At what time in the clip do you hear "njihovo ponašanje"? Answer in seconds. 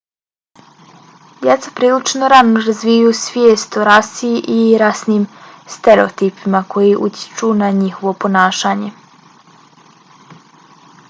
7.83-8.91